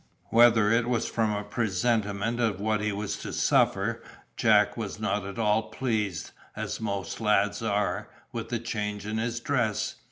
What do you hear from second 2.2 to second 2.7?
of